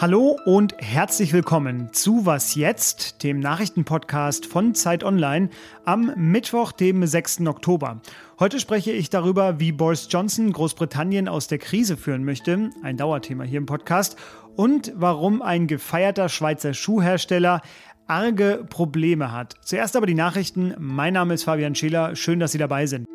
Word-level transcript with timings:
Hallo 0.00 0.38
und 0.46 0.74
herzlich 0.78 1.34
willkommen 1.34 1.92
zu 1.92 2.24
Was 2.24 2.54
jetzt, 2.54 3.22
dem 3.22 3.38
Nachrichtenpodcast 3.38 4.46
von 4.46 4.74
Zeit 4.74 5.04
Online 5.04 5.50
am 5.84 6.14
Mittwoch, 6.16 6.72
dem 6.72 7.06
6. 7.06 7.42
Oktober. 7.46 8.00
Heute 8.38 8.60
spreche 8.60 8.92
ich 8.92 9.10
darüber, 9.10 9.60
wie 9.60 9.72
Boris 9.72 10.08
Johnson 10.08 10.54
Großbritannien 10.54 11.28
aus 11.28 11.48
der 11.48 11.58
Krise 11.58 11.98
führen 11.98 12.24
möchte, 12.24 12.70
ein 12.82 12.96
Dauerthema 12.96 13.44
hier 13.44 13.58
im 13.58 13.66
Podcast, 13.66 14.16
und 14.56 14.90
warum 14.96 15.42
ein 15.42 15.66
gefeierter 15.66 16.30
Schweizer 16.30 16.72
Schuhhersteller 16.72 17.60
arge 18.06 18.64
Probleme 18.70 19.32
hat. 19.32 19.56
Zuerst 19.60 19.96
aber 19.96 20.06
die 20.06 20.14
Nachrichten. 20.14 20.74
Mein 20.78 21.12
Name 21.12 21.34
ist 21.34 21.44
Fabian 21.44 21.74
Scheler. 21.74 22.16
Schön, 22.16 22.40
dass 22.40 22.52
Sie 22.52 22.58
dabei 22.58 22.86
sind. 22.86 23.06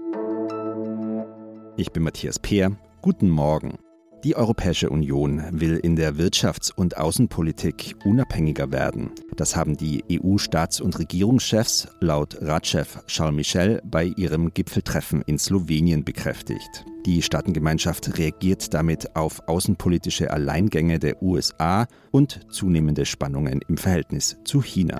Ich 1.77 1.91
bin 1.91 2.03
Matthias 2.03 2.37
Peer. 2.37 2.73
Guten 3.01 3.31
Morgen. 3.31 3.79
Die 4.25 4.35
Europäische 4.35 4.89
Union 4.89 5.43
will 5.51 5.77
in 5.77 5.95
der 5.95 6.15
Wirtschafts- 6.15 6.73
und 6.75 6.97
Außenpolitik 6.97 7.95
unabhängiger 8.05 8.71
werden. 8.71 9.11
Das 9.35 9.55
haben 9.55 9.77
die 9.77 10.03
EU-Staats- 10.09 10.81
und 10.81 10.97
Regierungschefs 10.97 11.89
laut 11.99 12.35
Ratschef 12.41 13.05
Charles 13.05 13.35
Michel 13.35 13.83
bei 13.85 14.05
ihrem 14.05 14.51
Gipfeltreffen 14.51 15.21
in 15.27 15.37
Slowenien 15.37 16.03
bekräftigt. 16.03 16.85
Die 17.05 17.21
Staatengemeinschaft 17.21 18.17
reagiert 18.17 18.73
damit 18.73 19.15
auf 19.15 19.47
außenpolitische 19.47 20.31
Alleingänge 20.31 20.97
der 20.97 21.21
USA 21.21 21.85
und 22.09 22.51
zunehmende 22.51 23.05
Spannungen 23.05 23.61
im 23.67 23.77
Verhältnis 23.77 24.37
zu 24.43 24.59
China. 24.63 24.97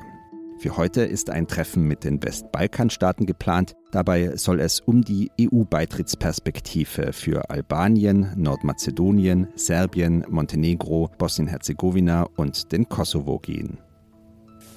Für 0.60 0.78
heute 0.78 1.02
ist 1.02 1.32
ein 1.32 1.48
Treffen 1.48 1.88
mit 1.88 2.04
den 2.04 2.24
Westbalkanstaaten 2.24 3.26
geplant. 3.26 3.76
Dabei 3.96 4.36
soll 4.36 4.60
es 4.60 4.82
um 4.82 5.06
die 5.06 5.32
EU-Beitrittsperspektive 5.40 7.14
für 7.14 7.50
Albanien, 7.50 8.34
Nordmazedonien, 8.36 9.48
Serbien, 9.56 10.26
Montenegro, 10.28 11.10
Bosnien-Herzegowina 11.18 12.28
und 12.36 12.74
den 12.74 12.90
Kosovo 12.90 13.40
gehen. 13.40 13.78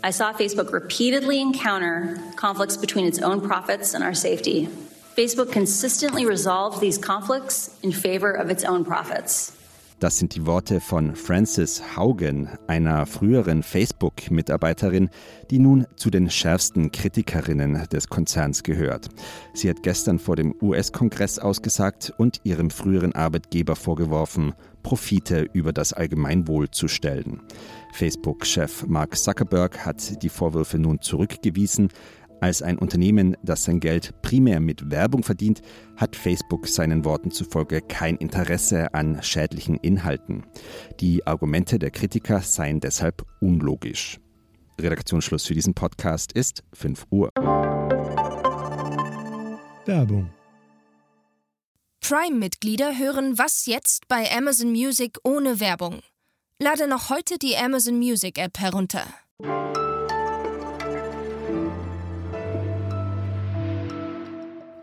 I 0.07 0.13
saw 0.13 0.33
Facebook 0.33 0.73
repeatedly 0.73 1.41
encounter 1.41 2.15
conflicts 2.37 2.77
between 2.77 3.09
its 3.09 3.21
own 3.21 3.43
profits 3.43 3.93
and 3.93 4.05
our 4.05 4.15
safety. 4.15 4.69
Facebook 5.17 5.51
consistently 5.51 6.25
resolved 6.25 6.81
these 6.81 6.97
conflicts 6.97 7.77
in 7.83 7.91
favor 7.91 8.33
of 8.33 8.49
its 8.49 8.65
own 8.65 8.85
profits. 8.85 9.58
Das 10.01 10.17
sind 10.17 10.37
die 10.37 10.47
Worte 10.47 10.81
von 10.81 11.17
Frances 11.17 11.97
Haugen, 11.97 12.49
einer 12.69 13.05
früheren 13.05 13.65
Facebook-Mitarbeiterin, 13.65 15.11
die 15.51 15.59
nun 15.59 15.89
zu 15.97 16.11
den 16.11 16.31
schärfsten 16.31 16.93
Kritikerinnen 16.93 17.85
des 17.91 18.09
Konzerns 18.09 18.63
gehört. 18.63 19.09
Sie 19.55 19.69
hat 19.69 19.83
gestern 19.83 20.21
vor 20.21 20.37
dem 20.37 20.55
US-Kongress 20.63 21.41
ausgesagt 21.41 22.13
und 22.17 22.41
ihrem 22.45 22.71
früheren 22.71 23.13
Arbeitgeber 23.17 23.75
vorgeworfen, 23.75 24.55
Profite 24.85 25.49
über 25.53 25.73
das 25.73 25.93
Allgemeinwohl 25.93 26.71
zu 26.71 26.87
stellen. 26.87 27.43
Facebook-Chef 27.93 28.87
Mark 28.87 29.17
Zuckerberg 29.19 29.85
hat 29.85 30.23
die 30.23 30.29
Vorwürfe 30.29 30.79
nun 30.79 31.01
zurückgewiesen. 31.01 31.89
Als 32.41 32.63
ein 32.63 32.79
Unternehmen, 32.79 33.37
das 33.43 33.65
sein 33.65 33.81
Geld 33.81 34.15
primär 34.23 34.61
mit 34.61 34.91
Werbung 34.91 35.25
verdient, 35.25 35.61
hat 35.97 36.15
Facebook 36.15 36.69
seinen 36.69 37.05
Worten 37.05 37.31
zufolge 37.31 37.81
kein 37.81 38.17
Interesse 38.17 38.95
an 38.95 39.23
schädlichen 39.23 39.77
Inhalten. 39.77 40.45
Die 41.01 41.27
Argumente 41.27 41.79
der 41.79 41.91
Kritiker 41.91 42.41
seien 42.41 42.81
deshalb 42.81 43.25
unlogisch. 43.41 44.21
Redaktionsschluss 44.81 45.47
für 45.47 45.55
diesen 45.55 45.75
Podcast 45.75 46.33
ist 46.33 46.63
5 46.75 47.07
Uhr. 47.11 47.31
Werbung. 49.85 50.31
Prime-Mitglieder 52.01 52.97
hören 52.97 53.37
Was 53.37 53.67
jetzt 53.67 54.07
bei 54.09 54.31
Amazon 54.31 54.71
Music 54.71 55.19
ohne 55.25 55.61
Werbung. 55.61 56.01
Lade 56.61 56.89
noch 56.89 57.11
heute 57.11 57.39
die 57.39 57.57
Amazon 57.57 57.99
Music 57.99 58.39
App 58.39 58.59
herunter. 58.59 59.07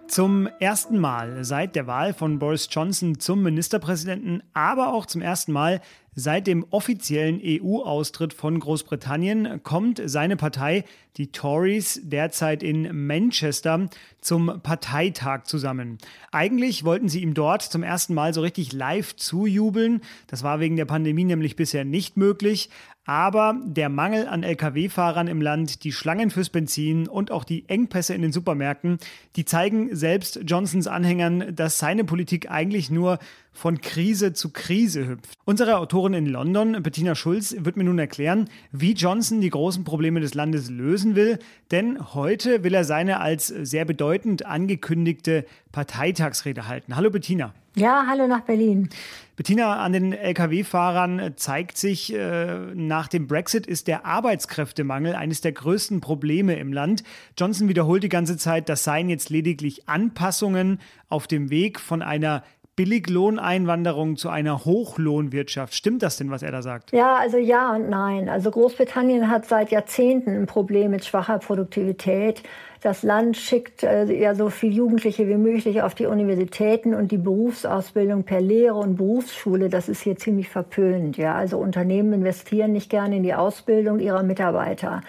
Zum 0.08 0.48
ersten 0.60 1.00
Mal 1.00 1.44
seit 1.44 1.76
der 1.76 1.88
Wahl 1.88 2.14
von 2.14 2.38
Boris 2.38 2.68
Johnson 2.70 3.20
zum 3.20 3.42
Ministerpräsidenten, 3.42 4.44
aber 4.54 4.94
auch 4.94 5.08
zum 5.08 5.22
ersten 5.22 5.52
Mal 5.52 5.82
Seit 6.18 6.48
dem 6.48 6.66
offiziellen 6.70 7.42
EU-Austritt 7.44 8.34
von 8.34 8.58
Großbritannien 8.58 9.62
kommt 9.64 10.02
seine 10.06 10.38
Partei, 10.38 10.86
die 11.18 11.34
Tories, 11.34 12.00
derzeit 12.03 12.64
in 12.64 13.06
Manchester 13.06 13.90
zum 14.22 14.62
Parteitag 14.64 15.44
zusammen. 15.44 15.98
Eigentlich 16.31 16.86
wollten 16.86 17.09
sie 17.09 17.22
ihm 17.22 17.34
dort 17.34 17.64
zum 17.64 17.84
ersten 17.84 18.14
Mal 18.14 18.34
so 18.34 18.40
richtig 18.40 18.72
live 18.72 19.18
zujubeln. 19.18 20.00
Das 20.28 20.42
war 20.42 20.62
wegen 20.62 20.78
der 20.78 20.86
Pandemie 20.86 21.25
nämlich 21.25 21.58
bisher 21.58 21.84
nicht 21.84 22.16
möglich. 22.16 22.70
Aber 23.08 23.62
der 23.64 23.90
Mangel 23.90 24.28
an 24.28 24.42
Lkw-Fahrern 24.42 25.28
im 25.28 25.40
Land, 25.40 25.84
die 25.84 25.92
Schlangen 25.92 26.31
fürs 26.31 26.50
Benzin 26.50 27.08
und 27.08 27.30
auch 27.30 27.44
die 27.44 27.70
Engpässe 27.70 28.16
in 28.16 28.24
den 28.24 28.31
Supermärkten, 28.31 28.98
die 29.36 29.46
zeigen 29.46 29.96
selbst 29.96 30.40
Johnsons 30.48 30.88
Anhängern, 30.88 31.56
dass 31.56 31.78
seine 31.78 32.04
Politik 32.04 32.50
eigentlich 32.50 32.90
nur 32.90 33.20
von 33.56 33.82
Krise 33.82 34.34
zu 34.34 34.52
Krise 34.52 35.08
hüpft. 35.08 35.34
Unsere 35.46 35.78
Autorin 35.78 36.14
in 36.14 36.26
London, 36.28 36.84
Bettina 36.84 37.16
Schulz, 37.16 37.56
wird 37.58 37.78
mir 37.78 37.86
nun 37.86 37.98
erklären, 37.98 38.50
wie 38.72 38.94
Johnson 38.94 39.42
die 39.42 39.50
großen 39.50 39.84
Probleme 39.84 40.20
des 40.20 40.34
Landes 40.34 40.70
lösen 40.70 41.16
will, 41.16 41.40
denn 41.72 42.14
heute 42.14 42.64
will 42.64 42.74
er 42.74 42.84
seine 42.84 43.22
als 43.22 43.48
sehr 43.48 43.86
bedeutend 43.86 44.46
angekündigte 44.46 45.46
Parteitagsrede 45.72 46.68
halten. 46.68 46.96
Hallo 46.96 47.10
Bettina. 47.10 47.54
Ja, 47.78 48.06
hallo 48.08 48.26
nach 48.26 48.42
Berlin. 48.42 48.90
Bettina, 49.36 49.84
an 49.84 49.92
den 49.92 50.14
Lkw-Fahrern 50.14 51.34
zeigt 51.36 51.78
sich, 51.78 52.14
äh, 52.14 52.74
nach 52.74 53.10
dem 53.10 53.28
Brexit 53.28 53.68
ist 53.68 53.88
der 53.88 54.06
Arbeitskräftemangel 54.06 55.14
eines 55.14 55.42
der 55.42 55.52
größten 55.52 56.00
Probleme 56.00 56.56
im 56.56 56.72
Land. 56.72 57.04
Johnson 57.38 57.68
wiederholt 57.68 58.02
die 58.02 58.10
ganze 58.10 58.38
Zeit, 58.38 58.70
das 58.70 58.86
seien 58.86 59.10
jetzt 59.10 59.30
lediglich 59.30 59.90
Anpassungen 59.90 60.80
auf 61.10 61.28
dem 61.28 61.50
Weg 61.50 61.82
von 61.82 62.02
einer 62.02 62.44
Billiglohneinwanderung 62.75 64.18
zu 64.18 64.30
einer 64.30 64.66
Hochlohnwirtschaft. 64.66 65.74
Stimmt 65.74 66.03
das 66.03 66.18
denn, 66.18 66.30
was 66.30 66.44
er 66.44 66.52
da 66.52 66.62
sagt? 66.62 66.91
Ja, 66.91 67.16
also 67.16 67.38
ja 67.38 67.74
und 67.74 67.90
nein. 67.90 68.28
Also 68.28 68.52
Großbritannien 68.52 69.30
hat 69.30 69.46
seit 69.46 69.72
Jahrzehnten 69.72 70.31
ein 70.31 70.46
Problem 70.46 70.91
mit 70.91 71.06
schwacher 71.06 71.40
Produktivität. 71.40 72.44
Das 72.81 73.02
Land 73.02 73.38
schickt 73.38 73.84
äh, 73.84 74.12
ja 74.13 74.36
so 74.36 74.50
viele 74.50 74.74
Jugendliche 74.74 75.28
wie 75.28 75.38
möglich 75.38 75.81
auf 75.81 75.96
die 75.96 76.06
Universitäten 76.06 76.94
und 76.94 77.12
die 77.12 77.18
Berufsausbildung 77.18 78.24
per 78.24 78.41
Lehre 78.41 78.75
und 78.75 78.97
Berufsschule, 78.97 79.69
das 79.69 79.88
ist 79.88 80.02
hier 80.02 80.18
ziemlich 80.18 80.50
verpönt. 80.50 81.18
Ja, 81.18 81.34
also 81.34 81.57
Unternehmen 81.57 82.13
investieren 82.13 82.74
nicht 82.74 82.90
gerne 82.90 83.16
in 83.16 83.24
die 83.24 83.34
Ausbildung 83.34 84.00
ihrer 84.00 84.22
Mitarbeiter. 84.22 85.02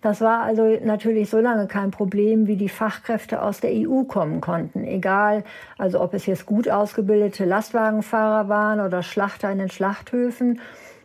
Das 0.00 0.20
war 0.20 0.42
also 0.42 0.78
natürlich 0.84 1.28
so 1.28 1.38
lange 1.38 1.66
kein 1.66 1.90
Problem, 1.90 2.46
wie 2.46 2.56
die 2.56 2.68
Fachkräfte 2.68 3.42
aus 3.42 3.60
der 3.60 3.72
EU 3.72 4.04
kommen 4.04 4.40
konnten. 4.40 4.84
Egal, 4.84 5.44
also 5.76 6.00
ob 6.00 6.14
es 6.14 6.26
jetzt 6.26 6.46
gut 6.46 6.68
ausgebildete 6.68 7.44
Lastwagenfahrer 7.44 8.48
waren 8.48 8.80
oder 8.80 9.02
Schlachter 9.02 9.50
in 9.50 9.58
den 9.58 9.70
Schlachthöfen. 9.70 10.60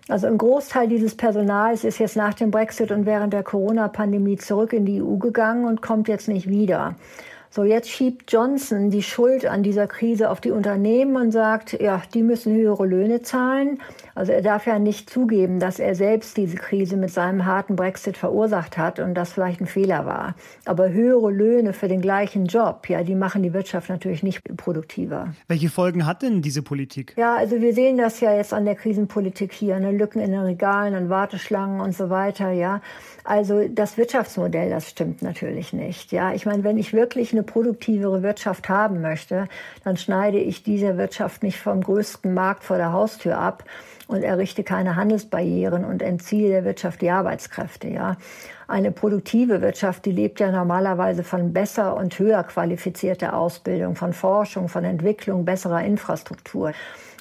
Also 0.09 0.27
ein 0.27 0.37
Großteil 0.37 0.87
dieses 0.87 1.15
Personals 1.15 1.83
ist 1.83 1.97
jetzt 1.97 2.17
nach 2.17 2.33
dem 2.33 2.51
Brexit 2.51 2.91
und 2.91 3.05
während 3.05 3.33
der 3.33 3.43
Corona-Pandemie 3.43 4.37
zurück 4.37 4.73
in 4.73 4.85
die 4.85 5.01
EU 5.01 5.15
gegangen 5.15 5.65
und 5.65 5.81
kommt 5.81 6.07
jetzt 6.07 6.27
nicht 6.27 6.49
wieder. 6.49 6.95
So, 7.55 7.63
jetzt 7.63 7.89
schiebt 7.89 8.31
Johnson 8.31 8.89
die 8.89 9.03
Schuld 9.03 9.45
an 9.45 9.61
dieser 9.61 9.85
Krise 9.85 10.31
auf 10.31 10.41
die 10.41 10.49
Unternehmen 10.49 11.15
und 11.15 11.31
sagt, 11.31 11.79
ja, 11.79 12.01
die 12.13 12.23
müssen 12.23 12.53
höhere 12.55 12.85
Löhne 12.87 13.21
zahlen. 13.21 13.79
Also 14.15 14.31
er 14.31 14.41
darf 14.41 14.67
ja 14.67 14.79
nicht 14.79 15.09
zugeben, 15.09 15.59
dass 15.59 15.79
er 15.79 15.95
selbst 15.95 16.37
diese 16.37 16.57
Krise 16.57 16.97
mit 16.97 17.11
seinem 17.11 17.45
harten 17.45 17.75
Brexit 17.75 18.17
verursacht 18.17 18.77
hat 18.77 18.99
und 18.99 19.15
das 19.15 19.33
vielleicht 19.33 19.61
ein 19.61 19.67
Fehler 19.67 20.05
war. 20.05 20.35
Aber 20.65 20.89
höhere 20.89 21.31
Löhne 21.31 21.73
für 21.73 21.87
den 21.87 22.01
gleichen 22.01 22.45
Job, 22.45 22.87
ja, 22.89 23.03
die 23.03 23.15
machen 23.15 23.43
die 23.43 23.53
Wirtschaft 23.53 23.89
natürlich 23.89 24.23
nicht 24.23 24.41
produktiver. 24.57 25.33
Welche 25.47 25.69
Folgen 25.69 26.05
hat 26.05 26.21
denn 26.21 26.41
diese 26.41 26.61
Politik? 26.61 27.13
Ja, 27.17 27.35
also 27.35 27.61
wir 27.61 27.73
sehen 27.73 27.97
das 27.97 28.19
ja 28.19 28.35
jetzt 28.35 28.53
an 28.53 28.65
der 28.65 28.75
Krisenpolitik 28.75 29.53
hier, 29.53 29.79
ne? 29.79 29.91
Lücken 29.91 30.21
in 30.21 30.31
den 30.31 30.41
Regalen, 30.41 30.93
an 30.93 31.09
Warteschlangen 31.09 31.81
und 31.81 31.95
so 31.95 32.09
weiter, 32.09 32.51
ja. 32.51 32.81
Also 33.23 33.67
das 33.67 33.97
Wirtschaftsmodell, 33.97 34.69
das 34.69 34.89
stimmt 34.89 35.21
natürlich 35.21 35.73
nicht. 35.73 36.11
Ja, 36.11 36.33
ich 36.33 36.45
meine, 36.45 36.63
wenn 36.63 36.77
ich 36.77 36.93
wirklich 36.93 37.31
eine 37.31 37.43
produktivere 37.43 38.21
Wirtschaft 38.21 38.69
haben 38.69 39.01
möchte, 39.01 39.47
dann 39.83 39.97
schneide 39.97 40.39
ich 40.39 40.63
diese 40.63 40.97
Wirtschaft 40.97 41.41
nicht 41.43 41.59
vom 41.59 41.81
größten 41.81 42.33
Markt 42.33 42.63
vor 42.63 42.77
der 42.77 42.91
Haustür 42.91 43.37
ab 43.37 43.63
und 44.13 44.23
errichte 44.23 44.63
keine 44.63 44.95
Handelsbarrieren 44.95 45.83
und 45.85 46.01
entziehe 46.01 46.49
der 46.49 46.65
Wirtschaft 46.65 47.01
die 47.01 47.09
Arbeitskräfte. 47.09 47.87
Ja, 47.87 48.17
eine 48.67 48.91
produktive 48.91 49.61
Wirtschaft, 49.61 50.05
die 50.05 50.11
lebt 50.11 50.39
ja 50.39 50.51
normalerweise 50.51 51.23
von 51.23 51.53
besser 51.53 51.95
und 51.95 52.17
höher 52.17 52.43
qualifizierter 52.43 53.35
Ausbildung, 53.35 53.95
von 53.95 54.13
Forschung, 54.13 54.69
von 54.69 54.83
Entwicklung, 54.83 55.45
besserer 55.45 55.83
Infrastruktur. 55.83 56.71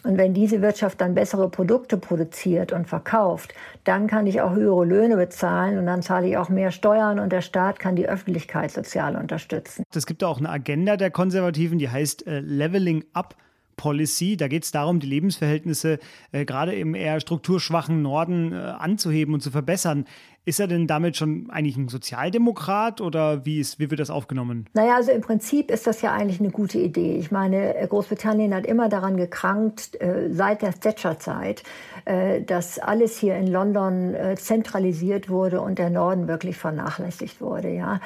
Und 0.05 0.19
wenn 0.19 0.35
diese 0.35 0.63
Wirtschaft 0.63 1.01
dann 1.01 1.15
bessere 1.15 1.49
Produkte 1.49 1.97
produziert 1.97 2.73
und 2.73 2.89
verkauft, 2.89 3.55
dann 3.85 4.09
kann 4.09 4.27
ich 4.27 4.41
auch 4.41 4.53
höhere 4.53 4.85
Löhne 4.85 5.17
bezahlen 5.17 5.79
und 5.79 5.87
dann 5.87 6.03
zahle 6.03 6.29
ich 6.29 6.37
auch 6.37 6.49
mehr 6.49 6.73
Steuern 6.73 7.21
und 7.21 7.33
der 7.33 7.41
Staat 7.41 7.79
kann 7.79 7.95
die 7.95 8.09
Öffentlichkeit 8.09 8.73
sozial 8.73 9.17
unterstützen. 9.17 9.85
Es 9.95 10.07
gibt 10.07 10.25
auch 10.25 10.39
eine 10.39 10.49
Agenda 10.49 10.97
der 10.97 11.11
Konservativen, 11.11 11.79
die 11.79 11.89
heißt 11.89 12.27
äh, 12.27 12.41
Leveling 12.41 13.05
Up. 13.13 13.37
Policy. 13.77 14.37
Da 14.37 14.49
geht 14.49 14.65
es 14.65 14.71
darum, 14.71 15.01
die 15.01 15.07
Lebensverhältnisse 15.07 15.99
äh, 16.33 16.45
gerade 16.45 16.75
im 16.75 16.95
eher 16.95 17.21
strukturschwachen 17.21 18.03
Norden 18.03 18.53
äh, 18.53 18.57
anzuheben 18.57 19.35
und 19.35 19.41
zu 19.41 19.51
verbessern. 19.51 20.07
Ist 20.45 20.59
er 20.59 20.67
denn 20.67 20.89
damit 20.89 21.17
schon 21.17 21.51
eigentlich 21.51 21.77
ein 21.77 21.87
Sozialdemokrat 21.87 23.01
oder 23.01 23.47
wie, 23.47 23.61
ist, 23.61 23.79
wie 23.79 23.91
wird 23.91 24.01
das 24.01 24.11
aufgenommen? 24.11 24.67
Naja, 24.75 24.97
also 24.97 25.13
im 25.13 25.21
Prinzip 25.21 25.71
ist 25.71 25.87
das 25.87 26.03
ja 26.03 26.13
eigentlich 26.13 26.41
eine 26.41 26.51
gute 26.51 26.79
Idee. 26.79 27.17
Ich 27.17 27.31
meine, 27.31 27.75
Großbritannien 27.89 28.53
hat 28.53 28.67
immer 28.67 28.89
daran 28.89 29.17
gekrankt, 29.17 30.01
äh, 30.01 30.31
seit 30.33 30.63
der 30.63 30.73
Thatcher-Zeit, 30.73 31.63
äh, 32.07 32.43
dass 32.43 32.81
alles 32.81 33.21
hier 33.21 33.37
in 33.37 33.47
London 33.47 34.15
äh, 34.15 34.35
zentralisiert 34.35 35.29
wurde 35.29 35.61
und 35.61 35.79
der 35.79 35.91
Norden 35.91 36.27
wirklich 36.27 36.57
vernachlässigt 36.57 37.41
wurde. 37.41 37.69
Ja. 37.69 38.01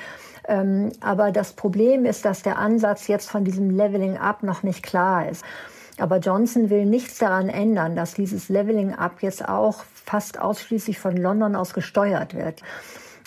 Ähm, 0.48 0.93
aber 1.00 1.32
das 1.32 1.52
Problem 1.52 2.04
ist, 2.04 2.25
dass 2.25 2.43
der 2.43 2.58
Ansatz 2.58 3.08
jetzt 3.08 3.28
von 3.31 3.44
diesem 3.44 3.70
Leveling 3.70 4.16
Up 4.16 4.43
noch 4.43 4.62
nicht 4.62 4.82
klar 4.82 5.28
ist. 5.28 5.44
Aber 5.98 6.19
Johnson 6.19 6.69
will 6.69 6.84
nichts 6.84 7.19
daran 7.19 7.48
ändern, 7.48 7.96
dass 7.96 8.14
dieses 8.14 8.48
Leveling 8.48 8.94
Up 8.94 9.22
jetzt 9.22 9.48
auch 9.48 9.84
fast 10.04 10.38
ausschließlich 10.38 10.98
von 10.98 11.16
London 11.16 11.56
aus 11.56 11.72
gesteuert 11.72 12.34
wird. 12.34 12.62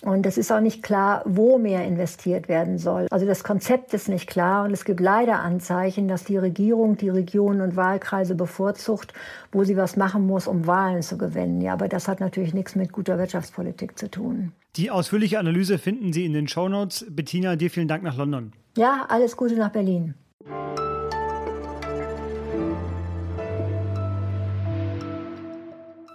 Und 0.01 0.25
es 0.25 0.38
ist 0.38 0.51
auch 0.51 0.62
nicht 0.62 0.81
klar, 0.81 1.24
wo 1.25 1.57
mehr 1.57 1.83
investiert 1.83 2.48
werden 2.48 2.77
soll. 2.77 3.07
Also 3.12 3.25
das 3.25 3.44
Konzept 3.44 3.94
ist 3.94 4.07
nicht 4.07 4.30
klar 4.30 4.63
und 4.63 4.72
es 4.72 4.86
gibt 4.86 5.01
leider 5.01 5.39
Anzeichen, 5.39 6.07
dass 6.07 6.24
die 6.24 6.38
Regierung 6.38 6.95
die 6.95 7.10
Regionen 7.10 7.60
und 7.60 7.75
Wahlkreise 7.75 8.36
bevorzugt, 8.36 9.13
wo 9.51 9.65
sie 9.65 9.75
was 9.75 9.98
machen 9.98 10.25
muss, 10.25 10.48
um 10.48 10.68
Wahlen 10.68 11.01
zu 11.01 11.18
gewinnen. 11.18 11.60
Ja, 11.60 11.74
aber 11.74 11.89
das 11.89 12.07
hat 12.07 12.22
natürlich 12.22 12.54
nichts 12.54 12.75
mit 12.75 12.94
guter 12.94 13.18
Wirtschaftspolitik 13.18 14.00
zu 14.00 14.10
tun. 14.10 14.54
Die 14.75 14.92
ausführliche 14.92 15.39
Analyse 15.39 15.77
finden 15.80 16.13
Sie 16.13 16.25
in 16.25 16.33
den 16.33 16.48
Shownotes. 16.48 17.06
Bettina, 17.10 17.56
dir 17.56 17.71
vielen 17.71 17.88
Dank 17.88 18.04
nach 18.04 18.16
London. 18.16 18.54
Ja, 18.77 19.06
alles 19.10 19.36
Gute 19.36 19.56
nach 19.56 19.71
Berlin. 19.71 20.13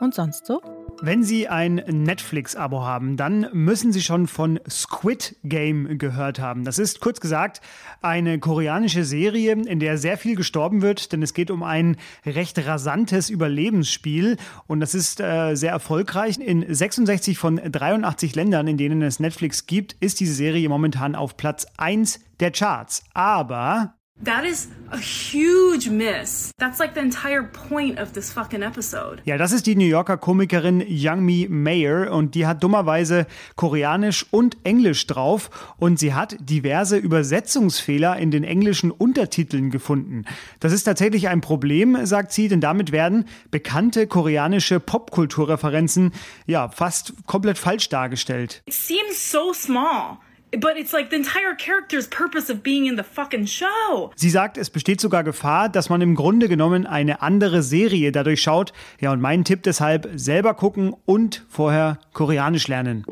Und 0.01 0.15
sonst 0.15 0.47
so? 0.47 0.61
Wenn 1.01 1.23
Sie 1.23 1.49
ein 1.49 1.75
Netflix-Abo 1.75 2.83
haben, 2.83 3.17
dann 3.17 3.49
müssen 3.53 3.93
Sie 3.93 4.01
schon 4.01 4.27
von 4.27 4.61
Squid 4.69 5.37
Game 5.45 5.99
gehört 5.99 6.39
haben. 6.39 6.65
Das 6.65 6.79
ist 6.79 7.01
kurz 7.01 7.21
gesagt 7.21 7.61
eine 8.01 8.39
koreanische 8.39 9.05
Serie, 9.05 9.53
in 9.53 9.81
der 9.81 9.99
sehr 9.99 10.17
viel 10.17 10.37
gestorben 10.37 10.83
wird, 10.83 11.13
denn 11.13 11.23
es 11.23 11.35
geht 11.35 11.51
um 11.51 11.63
ein 11.63 11.97
recht 12.25 12.65
rasantes 12.67 13.29
Überlebensspiel 13.29 14.37
und 14.67 14.81
das 14.81 14.95
ist 14.95 15.21
äh, 15.21 15.55
sehr 15.55 15.73
erfolgreich. 15.73 16.39
In 16.39 16.73
66 16.73 17.39
von 17.39 17.57
83 17.57 18.35
Ländern, 18.35 18.67
in 18.67 18.77
denen 18.77 19.03
es 19.03 19.21
Netflix 19.21 19.67
gibt, 19.67 19.95
ist 20.01 20.21
diese 20.21 20.35
Serie 20.35 20.69
momentan 20.69 21.15
auf 21.15 21.37
Platz 21.37 21.67
1 21.77 22.21
der 22.41 22.51
Charts. 22.51 23.05
Aber 23.13 23.95
That 24.23 24.45
is 24.45 24.69
a 24.91 24.97
huge 24.97 25.91
miss. 25.91 26.53
That's 26.57 26.79
like 26.79 26.95
the 26.95 27.01
entire 27.01 27.43
point 27.43 27.99
of 27.99 28.13
this 28.13 28.33
fucking 28.33 28.63
episode. 28.63 29.21
Ja, 29.25 29.37
das 29.37 29.53
ist 29.53 29.67
die 29.67 29.75
New 29.75 29.87
Yorker 29.87 30.17
Komikerin 30.17 30.83
Youngmi 30.89 31.49
Mayer 31.51 32.13
und 32.13 32.35
die 32.37 32.47
hat 32.47 32.63
dummerweise 32.63 33.27
Koreanisch 33.57 34.25
und 34.31 34.57
Englisch 34.63 35.07
drauf 35.09 35.51
und 35.79 35.99
sie 35.99 36.15
hat 36.15 36.37
diverse 36.39 36.97
Übersetzungsfehler 36.97 38.17
in 38.17 38.31
den 38.31 38.45
englischen 38.45 38.93
Untertiteln 38.93 39.71
gefunden. 39.71 40.25
Das 40.61 40.73
ist 40.73 40.85
tatsächlich 40.85 41.29
ein 41.29 41.41
Problem, 41.41 42.07
sagt 42.07 42.33
sie, 42.33 42.49
denn 42.49 42.61
damit 42.61 42.93
werden 42.93 43.27
bekannte 43.51 44.07
koreanische 44.07 44.79
Popkulturreferenzen 44.79 46.13
ja 46.47 46.69
fast 46.69 47.15
komplett 47.27 47.59
falsch 47.59 47.89
dargestellt. 47.89 48.63
It 48.67 48.75
seems 48.75 49.31
so 49.31 49.53
small. 49.53 50.19
But 50.61 50.77
it's 50.77 50.93
like 50.93 51.11
the 51.11 51.17
entire 51.17 51.55
character's 51.57 52.07
purpose 52.07 52.53
of 52.53 52.63
being 52.63 52.87
in 52.87 52.97
the 52.97 53.03
fucking 53.03 53.47
show. 53.47 54.13
Sie 54.15 54.31
sagt, 54.31 54.57
es 54.57 54.71
besteht 54.71 55.01
sogar 55.01 55.25
Gefahr, 55.25 55.69
dass 55.69 55.89
man 55.89 56.01
im 56.01 56.15
Grunde 56.15 56.49
genommen 56.49 56.87
eine 56.87 57.23
andere 57.23 57.63
Serie 57.63 58.13
dadurch 58.13 58.43
schaut. 58.43 58.73
Ja, 59.01 59.13
und 59.13 59.21
mein 59.21 59.45
Tipp 59.45 59.63
deshalb, 59.65 60.09
selber 60.15 60.55
gucken 60.55 60.95
und 61.07 61.45
vorher 61.49 61.99
Koreanisch 62.13 62.69
lernen. 62.69 63.05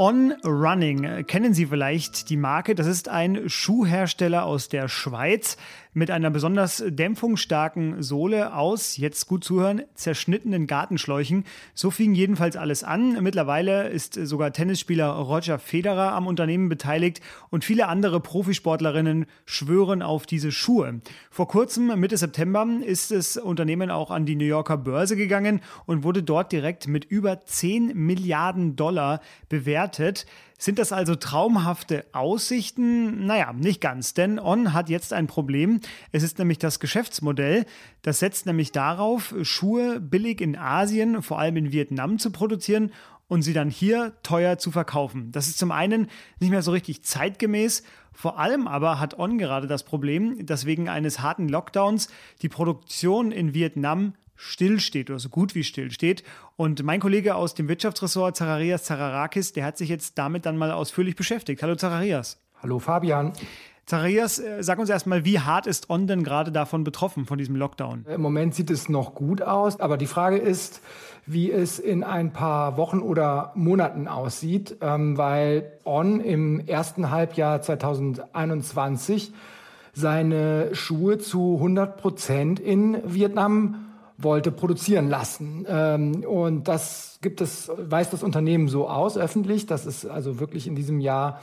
On 0.00 0.32
Running 0.44 1.26
kennen 1.26 1.54
Sie 1.54 1.66
vielleicht 1.66 2.30
die 2.30 2.36
Marke. 2.36 2.76
Das 2.76 2.86
ist 2.86 3.08
ein 3.08 3.48
Schuhhersteller 3.48 4.44
aus 4.44 4.68
der 4.68 4.86
Schweiz 4.86 5.56
mit 5.98 6.12
einer 6.12 6.30
besonders 6.30 6.82
dämpfungsstarken 6.86 8.02
Sohle 8.04 8.54
aus, 8.54 8.96
jetzt 8.96 9.26
gut 9.26 9.42
zuhören, 9.42 9.82
zerschnittenen 9.94 10.68
Gartenschläuchen. 10.68 11.44
So 11.74 11.90
fing 11.90 12.14
jedenfalls 12.14 12.56
alles 12.56 12.84
an. 12.84 13.20
Mittlerweile 13.22 13.88
ist 13.88 14.14
sogar 14.14 14.52
Tennisspieler 14.52 15.08
Roger 15.08 15.58
Federer 15.58 16.12
am 16.12 16.28
Unternehmen 16.28 16.68
beteiligt 16.68 17.20
und 17.50 17.64
viele 17.64 17.88
andere 17.88 18.20
Profisportlerinnen 18.20 19.26
schwören 19.44 20.00
auf 20.02 20.24
diese 20.24 20.52
Schuhe. 20.52 21.00
Vor 21.30 21.48
kurzem, 21.48 21.98
Mitte 21.98 22.16
September, 22.16 22.64
ist 22.84 23.10
das 23.10 23.36
Unternehmen 23.36 23.90
auch 23.90 24.12
an 24.12 24.24
die 24.24 24.36
New 24.36 24.44
Yorker 24.44 24.76
Börse 24.76 25.16
gegangen 25.16 25.60
und 25.84 26.04
wurde 26.04 26.22
dort 26.22 26.52
direkt 26.52 26.86
mit 26.86 27.04
über 27.06 27.44
10 27.44 27.96
Milliarden 27.96 28.76
Dollar 28.76 29.20
bewertet. 29.48 30.26
Sind 30.60 30.80
das 30.80 30.92
also 30.92 31.14
traumhafte 31.14 32.04
Aussichten? 32.12 33.26
Naja, 33.26 33.52
nicht 33.52 33.80
ganz, 33.80 34.12
denn 34.12 34.40
On 34.40 34.72
hat 34.72 34.88
jetzt 34.88 35.12
ein 35.12 35.28
Problem. 35.28 35.80
Es 36.10 36.24
ist 36.24 36.40
nämlich 36.40 36.58
das 36.58 36.80
Geschäftsmodell. 36.80 37.64
Das 38.02 38.18
setzt 38.18 38.44
nämlich 38.44 38.72
darauf, 38.72 39.34
Schuhe 39.42 40.00
billig 40.00 40.40
in 40.40 40.56
Asien, 40.56 41.22
vor 41.22 41.38
allem 41.38 41.56
in 41.56 41.70
Vietnam, 41.70 42.18
zu 42.18 42.32
produzieren 42.32 42.90
und 43.28 43.42
sie 43.42 43.52
dann 43.52 43.70
hier 43.70 44.14
teuer 44.24 44.58
zu 44.58 44.72
verkaufen. 44.72 45.30
Das 45.30 45.46
ist 45.46 45.58
zum 45.58 45.70
einen 45.70 46.08
nicht 46.40 46.50
mehr 46.50 46.62
so 46.62 46.72
richtig 46.72 47.04
zeitgemäß. 47.04 47.84
Vor 48.12 48.40
allem 48.40 48.66
aber 48.66 48.98
hat 48.98 49.16
On 49.16 49.38
gerade 49.38 49.68
das 49.68 49.84
Problem, 49.84 50.44
dass 50.44 50.66
wegen 50.66 50.88
eines 50.88 51.20
harten 51.20 51.48
Lockdowns 51.48 52.08
die 52.42 52.48
Produktion 52.48 53.30
in 53.30 53.54
Vietnam 53.54 54.14
stillsteht 54.38 55.10
oder 55.10 55.18
so 55.18 55.28
gut 55.28 55.54
wie 55.54 55.64
stillsteht. 55.64 56.22
Und 56.56 56.82
mein 56.84 57.00
Kollege 57.00 57.34
aus 57.34 57.54
dem 57.54 57.68
Wirtschaftsressort, 57.68 58.36
Zararias 58.36 58.84
Zararakis, 58.84 59.52
der 59.52 59.64
hat 59.64 59.76
sich 59.76 59.88
jetzt 59.88 60.16
damit 60.16 60.46
dann 60.46 60.56
mal 60.56 60.70
ausführlich 60.70 61.16
beschäftigt. 61.16 61.62
Hallo 61.62 61.74
Zararias. 61.74 62.40
Hallo 62.62 62.78
Fabian. 62.78 63.32
Zacharias, 63.84 64.38
äh, 64.38 64.62
sag 64.62 64.78
uns 64.78 64.90
erstmal, 64.90 65.24
wie 65.24 65.40
hart 65.40 65.66
ist 65.66 65.88
On 65.88 66.06
denn 66.06 66.22
gerade 66.22 66.52
davon 66.52 66.84
betroffen, 66.84 67.24
von 67.24 67.38
diesem 67.38 67.56
Lockdown? 67.56 68.04
Im 68.06 68.20
Moment 68.20 68.54
sieht 68.54 68.70
es 68.70 68.88
noch 68.88 69.14
gut 69.14 69.40
aus, 69.40 69.80
aber 69.80 69.96
die 69.96 70.06
Frage 70.06 70.36
ist, 70.36 70.82
wie 71.24 71.50
es 71.50 71.78
in 71.78 72.04
ein 72.04 72.32
paar 72.32 72.76
Wochen 72.76 73.00
oder 73.00 73.52
Monaten 73.54 74.06
aussieht, 74.06 74.76
ähm, 74.82 75.16
weil 75.16 75.72
On 75.84 76.20
im 76.20 76.60
ersten 76.60 77.10
Halbjahr 77.10 77.62
2021 77.62 79.32
seine 79.94 80.74
Schuhe 80.74 81.18
zu 81.18 81.54
100 81.54 81.96
Prozent 81.96 82.60
in 82.60 82.98
Vietnam 83.04 83.87
wollte 84.18 84.50
produzieren 84.50 85.08
lassen. 85.08 85.64
Ähm, 85.68 86.24
und 86.24 86.68
das 86.68 87.18
gibt 87.22 87.40
es, 87.40 87.70
weiß 87.76 88.10
das 88.10 88.22
Unternehmen 88.22 88.68
so 88.68 88.88
aus 88.88 89.16
öffentlich, 89.16 89.66
dass 89.66 89.86
es 89.86 90.04
also 90.04 90.40
wirklich 90.40 90.66
in 90.66 90.74
diesem 90.74 91.00
Jahr 91.00 91.40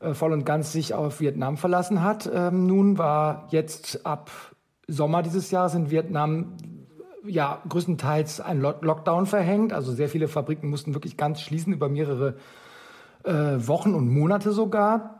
äh, 0.00 0.14
voll 0.14 0.32
und 0.32 0.44
ganz 0.44 0.72
sich 0.72 0.94
auf 0.94 1.20
Vietnam 1.20 1.56
verlassen 1.56 2.02
hat. 2.02 2.28
Ähm, 2.32 2.66
nun 2.66 2.98
war 2.98 3.46
jetzt 3.50 4.04
ab 4.06 4.30
Sommer 4.88 5.22
dieses 5.22 5.50
Jahres 5.50 5.74
in 5.74 5.90
Vietnam 5.90 6.56
ja 7.26 7.62
größtenteils 7.68 8.40
ein 8.40 8.60
Lockdown 8.60 9.26
verhängt. 9.26 9.72
Also 9.72 9.92
sehr 9.92 10.08
viele 10.08 10.28
Fabriken 10.28 10.68
mussten 10.68 10.94
wirklich 10.94 11.16
ganz 11.16 11.40
schließen 11.40 11.72
über 11.72 11.88
mehrere 11.88 12.36
äh, 13.24 13.32
Wochen 13.32 13.94
und 13.94 14.08
Monate 14.08 14.52
sogar. 14.52 15.13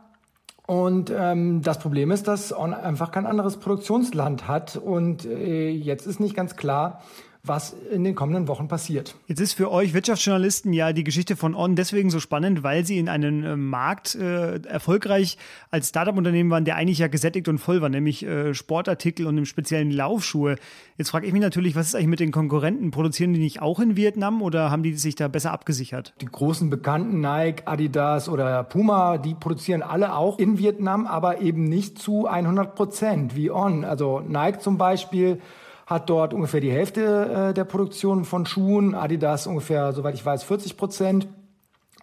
Und 0.67 1.11
ähm, 1.15 1.61
das 1.61 1.79
Problem 1.79 2.11
ist, 2.11 2.27
dass 2.27 2.51
On 2.57 2.73
einfach 2.73 3.11
kein 3.11 3.25
anderes 3.25 3.57
Produktionsland 3.57 4.47
hat. 4.47 4.77
Und 4.77 5.25
äh, 5.25 5.69
jetzt 5.69 6.07
ist 6.07 6.19
nicht 6.19 6.35
ganz 6.35 6.55
klar, 6.55 7.01
was 7.47 7.75
in 7.91 8.03
den 8.03 8.15
kommenden 8.15 8.47
Wochen 8.47 8.67
passiert. 8.67 9.15
Jetzt 9.27 9.39
ist 9.39 9.53
für 9.53 9.71
euch 9.71 9.93
Wirtschaftsjournalisten 9.93 10.73
ja 10.73 10.93
die 10.93 11.03
Geschichte 11.03 11.35
von 11.35 11.55
On 11.55 11.75
deswegen 11.75 12.09
so 12.09 12.19
spannend, 12.19 12.63
weil 12.63 12.85
sie 12.85 12.97
in 12.97 13.09
einem 13.09 13.43
äh, 13.43 13.55
Markt 13.55 14.15
äh, 14.15 14.61
erfolgreich 14.63 15.37
als 15.71 15.89
Startup-Unternehmen 15.89 16.49
waren, 16.49 16.65
der 16.65 16.75
eigentlich 16.75 16.99
ja 16.99 17.07
gesättigt 17.07 17.47
und 17.47 17.57
voll 17.57 17.81
war, 17.81 17.89
nämlich 17.89 18.25
äh, 18.25 18.53
Sportartikel 18.53 19.27
und 19.27 19.37
im 19.37 19.45
speziellen 19.45 19.91
Laufschuhe. 19.91 20.55
Jetzt 20.97 21.09
frage 21.09 21.27
ich 21.27 21.33
mich 21.33 21.41
natürlich, 21.41 21.75
was 21.75 21.87
ist 21.87 21.95
eigentlich 21.95 22.07
mit 22.07 22.19
den 22.19 22.31
Konkurrenten? 22.31 22.91
Produzieren 22.91 23.33
die 23.33 23.39
nicht 23.39 23.61
auch 23.61 23.79
in 23.79 23.95
Vietnam 23.95 24.41
oder 24.41 24.71
haben 24.71 24.83
die 24.83 24.93
sich 24.93 25.15
da 25.15 25.27
besser 25.27 25.51
abgesichert? 25.51 26.13
Die 26.21 26.27
großen 26.27 26.69
bekannten 26.69 27.21
Nike, 27.21 27.63
Adidas 27.65 28.29
oder 28.29 28.63
Puma, 28.63 29.17
die 29.17 29.33
produzieren 29.33 29.81
alle 29.81 30.15
auch 30.15 30.39
in 30.39 30.57
Vietnam, 30.57 31.05
aber 31.05 31.41
eben 31.41 31.65
nicht 31.65 31.99
zu 31.99 32.27
100 32.27 32.75
Prozent 32.75 33.35
wie 33.35 33.51
On. 33.51 33.83
Also 33.83 34.21
Nike 34.21 34.59
zum 34.59 34.77
Beispiel 34.77 35.39
hat 35.85 36.09
dort 36.09 36.33
ungefähr 36.33 36.61
die 36.61 36.71
Hälfte 36.71 37.49
äh, 37.49 37.53
der 37.53 37.63
Produktion 37.63 38.25
von 38.25 38.45
Schuhen, 38.45 38.95
Adidas 38.95 39.47
ungefähr, 39.47 39.93
soweit 39.93 40.15
ich 40.15 40.25
weiß, 40.25 40.43
40 40.43 40.77
Prozent. 40.77 41.27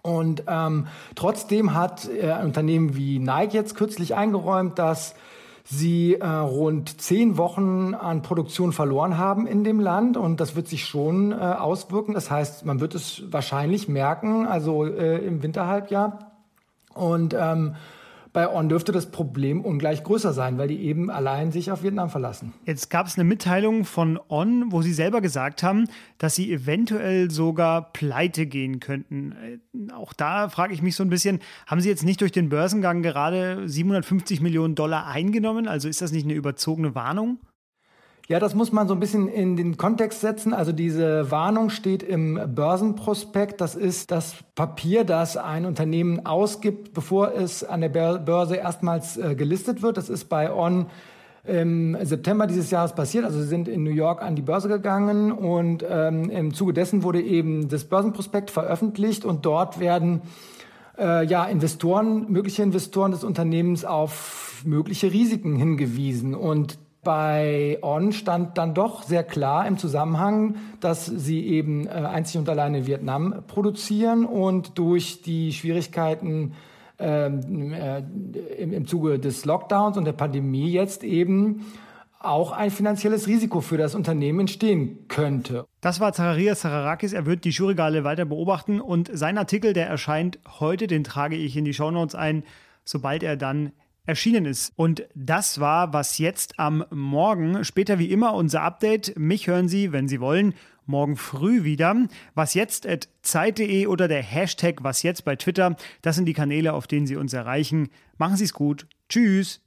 Und 0.01 0.43
ähm, 0.47 0.87
trotzdem 1.15 1.73
hat 1.73 2.09
äh, 2.09 2.31
ein 2.31 2.45
Unternehmen 2.45 2.95
wie 2.95 3.19
Nike 3.19 3.53
jetzt 3.53 3.75
kürzlich 3.75 4.15
eingeräumt, 4.15 4.77
dass 4.77 5.15
sie 5.63 6.15
äh, 6.15 6.27
rund 6.27 7.01
zehn 7.01 7.37
Wochen 7.37 7.93
an 7.93 8.21
Produktion 8.21 8.73
verloren 8.73 9.17
haben 9.17 9.47
in 9.47 9.63
dem 9.63 9.79
Land 9.79 10.17
und 10.17 10.41
das 10.41 10.55
wird 10.57 10.67
sich 10.67 10.85
schon 10.85 11.31
äh, 11.31 11.35
auswirken. 11.35 12.13
Das 12.13 12.29
heißt, 12.29 12.65
man 12.65 12.81
wird 12.81 12.95
es 12.95 13.23
wahrscheinlich 13.31 13.87
merken, 13.87 14.45
also 14.45 14.85
äh, 14.85 15.25
im 15.25 15.41
Winterhalbjahr. 15.41 16.31
Und 16.93 17.33
ähm, 17.37 17.75
Bei 18.33 18.51
On 18.51 18.67
dürfte 18.67 18.91
das 18.91 19.11
Problem 19.11 19.61
ungleich 19.61 20.03
größer 20.03 20.33
sein, 20.33 20.57
weil 20.57 20.67
die 20.67 20.81
eben 20.81 21.11
allein 21.11 21.51
sich 21.51 21.71
auf 21.71 21.83
Vietnam 21.83 22.09
verlassen. 22.09 22.51
Jetzt 22.65 22.89
gab 22.89 23.05
es 23.05 23.15
eine 23.15 23.23
Mitteilung 23.23 23.85
von 23.85 24.19
On, 24.27 24.71
wo 24.71 24.81
sie 24.81 24.91
selber 24.91 25.21
gesagt 25.21 25.61
haben, 25.61 25.87
dass 26.17 26.33
sie 26.33 26.51
eventuell 26.51 27.29
sogar 27.29 27.93
pleite 27.93 28.47
gehen 28.47 28.79
könnten. 28.79 29.33
Äh, 29.33 29.93
auch 29.93 30.13
da 30.13 30.49
frage 30.49 30.73
ich 30.73 30.81
mich 30.81 30.95
so 30.95 31.03
ein 31.03 31.11
bisschen, 31.11 31.41
haben 31.67 31.79
sie 31.79 31.89
jetzt 31.89 32.03
nicht 32.03 32.21
durch 32.21 32.31
den 32.31 32.49
Börsengang 32.49 33.03
gerade 33.03 33.69
750 33.69 34.41
Millionen 34.41 34.73
Dollar 34.73 35.05
eingenommen? 35.05 35.67
Also 35.67 35.87
ist 35.87 36.01
das 36.01 36.11
nicht 36.11 36.23
eine 36.25 36.33
überzogene 36.33 36.95
Warnung? 36.95 37.37
Ja, 38.29 38.39
das 38.39 38.55
muss 38.55 38.71
man 38.71 38.87
so 38.87 38.93
ein 38.93 39.01
bisschen 39.01 39.27
in 39.27 39.57
den 39.57 39.75
Kontext 39.75 40.21
setzen. 40.21 40.53
Also 40.53 40.71
diese 40.71 41.29
Warnung 41.29 41.69
steht 41.69 42.03
im 42.03 42.39
Börsenprospekt. 42.55 43.59
Das 43.59 43.75
ist 43.75 44.11
das 44.11 44.35
Papier, 44.55 45.03
das 45.03 45.35
ein 45.35 45.65
Unternehmen 45.65 46.25
ausgibt, 46.25 46.93
bevor 46.93 47.33
es 47.33 47.65
an 47.65 47.81
der 47.81 47.89
Börse 47.89 48.55
erstmals 48.55 49.17
äh, 49.17 49.35
gelistet 49.35 49.81
wird. 49.81 49.97
Das 49.97 50.07
ist 50.07 50.29
bei 50.29 50.53
On 50.53 50.85
im 51.45 51.97
September 52.01 52.47
dieses 52.47 52.71
Jahres 52.71 52.95
passiert. 52.95 53.25
Also 53.25 53.41
sie 53.41 53.47
sind 53.47 53.67
in 53.67 53.83
New 53.83 53.91
York 53.91 54.21
an 54.21 54.37
die 54.37 54.41
Börse 54.41 54.69
gegangen 54.69 55.33
und 55.33 55.85
ähm, 55.87 56.29
im 56.29 56.53
Zuge 56.53 56.71
dessen 56.71 57.03
wurde 57.03 57.21
eben 57.21 57.67
das 57.67 57.83
Börsenprospekt 57.83 58.51
veröffentlicht 58.51 59.25
und 59.25 59.45
dort 59.45 59.81
werden 59.81 60.21
äh, 60.97 61.25
ja 61.25 61.43
Investoren, 61.43 62.31
mögliche 62.31 62.63
Investoren 62.63 63.11
des 63.11 63.25
Unternehmens 63.25 63.83
auf 63.83 64.61
mögliche 64.63 65.11
Risiken 65.11 65.57
hingewiesen 65.57 66.33
und 66.33 66.77
bei 67.03 67.77
On 67.81 68.11
stand 68.11 68.57
dann 68.57 68.73
doch 68.73 69.03
sehr 69.03 69.23
klar 69.23 69.67
im 69.67 69.77
Zusammenhang, 69.77 70.55
dass 70.79 71.05
sie 71.05 71.45
eben 71.45 71.87
äh, 71.87 71.91
einzig 71.91 72.37
und 72.37 72.49
allein 72.49 72.75
in 72.75 72.87
Vietnam 72.87 73.43
produzieren 73.47 74.25
und 74.25 74.77
durch 74.77 75.21
die 75.21 75.51
Schwierigkeiten 75.53 76.53
ähm, 76.99 77.73
äh, 77.73 77.99
im, 78.57 78.71
im 78.71 78.87
Zuge 78.87 79.19
des 79.19 79.45
Lockdowns 79.45 79.97
und 79.97 80.05
der 80.05 80.13
Pandemie 80.13 80.71
jetzt 80.71 81.03
eben 81.03 81.65
auch 82.19 82.53
ein 82.53 82.71
finanzielles 82.71 83.27
Risiko 83.27 83.59
für 83.59 83.77
das 83.77 83.95
Unternehmen 83.95 84.41
entstehen 84.41 85.07
könnte. 85.09 85.65
Das 85.81 85.99
war 85.99 86.13
Zacharias 86.13 86.61
Zacharakis. 86.61 87.11
Er 87.13 87.25
wird 87.25 87.43
die 87.43 87.51
Schuhregale 87.51 88.03
weiter 88.03 88.25
beobachten 88.25 88.79
und 88.79 89.09
sein 89.13 89.37
Artikel, 89.37 89.73
der 89.73 89.87
erscheint 89.87 90.39
heute, 90.59 90.87
den 90.87 91.03
trage 91.03 91.35
ich 91.35 91.57
in 91.57 91.65
die 91.65 91.73
Shownotes 91.73 92.15
ein, 92.15 92.43
sobald 92.85 93.23
er 93.23 93.35
dann 93.35 93.73
erschienen 94.05 94.45
ist. 94.45 94.73
Und 94.75 95.07
das 95.15 95.59
war 95.59 95.93
was 95.93 96.17
jetzt 96.17 96.59
am 96.59 96.85
Morgen. 96.89 97.63
Später 97.63 97.99
wie 97.99 98.11
immer 98.11 98.33
unser 98.33 98.61
Update. 98.61 99.17
Mich 99.17 99.47
hören 99.47 99.67
Sie, 99.67 99.91
wenn 99.91 100.07
Sie 100.07 100.19
wollen, 100.19 100.53
morgen 100.85 101.15
früh 101.15 101.63
wieder. 101.63 101.95
Was 102.35 102.53
jetzt 102.53 102.87
at 102.87 103.09
Zeit.de 103.21 103.87
oder 103.87 104.07
der 104.07 104.21
Hashtag 104.21 104.83
Was 104.83 105.03
jetzt 105.03 105.25
bei 105.25 105.35
Twitter. 105.35 105.75
Das 106.01 106.15
sind 106.15 106.25
die 106.25 106.33
Kanäle, 106.33 106.73
auf 106.73 106.87
denen 106.87 107.07
Sie 107.07 107.15
uns 107.15 107.33
erreichen. 107.33 107.89
Machen 108.17 108.37
Sie 108.37 108.45
es 108.45 108.53
gut. 108.53 108.87
Tschüss. 109.09 109.61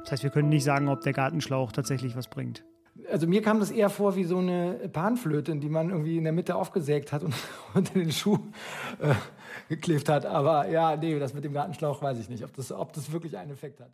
Das 0.00 0.12
heißt, 0.12 0.22
wir 0.22 0.30
können 0.30 0.48
nicht 0.48 0.64
sagen, 0.64 0.88
ob 0.88 1.00
der 1.00 1.12
Gartenschlauch 1.12 1.72
tatsächlich 1.72 2.14
was 2.14 2.28
bringt 2.28 2.64
also 3.10 3.26
mir 3.26 3.42
kam 3.42 3.60
das 3.60 3.70
eher 3.70 3.90
vor 3.90 4.16
wie 4.16 4.24
so 4.24 4.38
eine 4.38 4.88
Panflöte, 4.92 5.54
die 5.56 5.68
man 5.68 5.90
irgendwie 5.90 6.16
in 6.16 6.24
der 6.24 6.32
Mitte 6.32 6.54
aufgesägt 6.54 7.12
hat 7.12 7.22
und 7.22 7.34
unter 7.74 7.94
den 7.94 8.12
Schuh 8.12 8.38
äh, 9.00 9.14
geklebt 9.68 10.08
hat. 10.08 10.26
Aber 10.26 10.68
ja, 10.68 10.96
nee, 10.96 11.18
das 11.18 11.34
mit 11.34 11.44
dem 11.44 11.52
Gartenschlauch 11.52 12.02
weiß 12.02 12.18
ich 12.18 12.28
nicht, 12.28 12.44
ob 12.44 12.54
das, 12.54 12.72
ob 12.72 12.92
das 12.92 13.12
wirklich 13.12 13.36
einen 13.36 13.52
Effekt 13.52 13.80
hat. 13.80 13.90